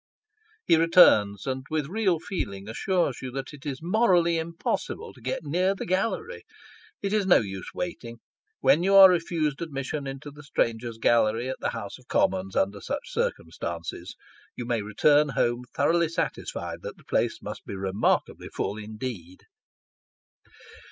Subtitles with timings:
[0.65, 5.43] He returns, and with real feeling assures you that it is morally impossible to get
[5.43, 6.41] near the gallery.
[7.03, 8.17] It is of no use waiting.
[8.61, 12.81] When you are refused admission into the Strangers' Gallery at the House of Commons, under
[12.81, 14.15] such circumstances,
[14.55, 19.41] you may return home thoroughly satisfied that the place must be remarkably full indeed.